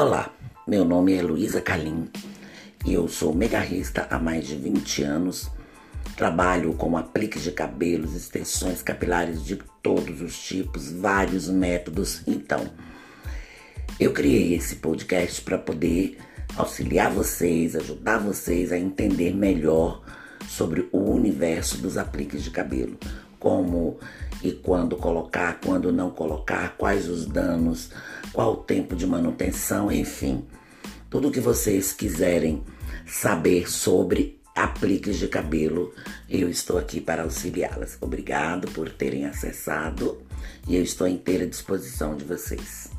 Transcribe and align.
Olá, 0.00 0.32
meu 0.64 0.84
nome 0.84 1.12
é 1.12 1.20
Luísa 1.20 1.60
Calim 1.60 2.08
e 2.86 2.94
eu 2.94 3.08
sou 3.08 3.34
megarrista 3.34 4.06
há 4.08 4.16
mais 4.16 4.46
de 4.46 4.54
20 4.54 5.02
anos. 5.02 5.50
Trabalho 6.16 6.72
com 6.74 6.96
apliques 6.96 7.42
de 7.42 7.50
cabelos, 7.50 8.14
extensões 8.14 8.80
capilares 8.80 9.44
de 9.44 9.56
todos 9.82 10.22
os 10.22 10.38
tipos, 10.38 10.92
vários 10.92 11.48
métodos. 11.48 12.22
Então, 12.28 12.64
eu 13.98 14.12
criei 14.12 14.54
esse 14.54 14.76
podcast 14.76 15.42
para 15.42 15.58
poder 15.58 16.18
auxiliar 16.56 17.10
vocês, 17.10 17.74
ajudar 17.74 18.18
vocês 18.18 18.70
a 18.70 18.78
entender 18.78 19.34
melhor 19.34 20.04
sobre 20.46 20.88
o 20.92 21.10
universo 21.10 21.76
dos 21.78 21.98
apliques 21.98 22.44
de 22.44 22.52
cabelo, 22.52 22.96
como 23.38 23.98
e 24.42 24.52
quando 24.52 24.96
colocar, 24.96 25.60
quando 25.60 25.92
não 25.92 26.10
colocar, 26.10 26.76
quais 26.76 27.08
os 27.08 27.26
danos, 27.26 27.90
qual 28.32 28.52
o 28.52 28.56
tempo 28.56 28.94
de 28.94 29.06
manutenção, 29.06 29.90
enfim, 29.90 30.44
tudo 31.10 31.30
que 31.30 31.40
vocês 31.40 31.92
quiserem 31.92 32.62
saber 33.06 33.70
sobre 33.70 34.38
apliques 34.54 35.18
de 35.18 35.28
cabelo, 35.28 35.94
eu 36.28 36.48
estou 36.48 36.78
aqui 36.78 37.00
para 37.00 37.22
auxiliá-las. 37.22 37.96
Obrigado 38.00 38.68
por 38.72 38.90
terem 38.90 39.24
acessado 39.24 40.20
e 40.66 40.76
eu 40.76 40.82
estou 40.82 41.06
à 41.06 41.10
inteira 41.10 41.46
disposição 41.46 42.16
de 42.16 42.24
vocês. 42.24 42.97